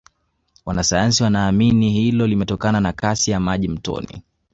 [0.65, 4.23] wanasayansi wanaamini hilo limetokana na Kasi ya maji mtoni